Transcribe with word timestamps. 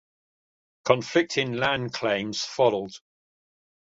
Conflicting 0.83 1.53
land 1.53 1.93
claims 1.93 2.43
followed. 2.43 2.93